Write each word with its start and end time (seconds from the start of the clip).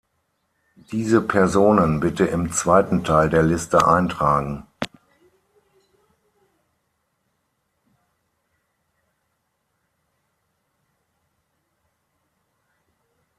Diese 0.91 1.21
Personen 1.21 1.99
bitte 1.99 2.25
im 2.25 2.51
zweiten 2.51 3.03
Teil 3.03 3.29
der 3.29 3.43
Liste 3.43 3.85
eintragen. 3.87 4.65